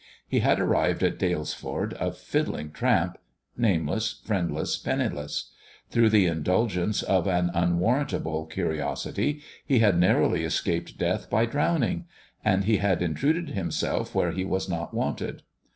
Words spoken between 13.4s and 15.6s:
himself where he was not wanted.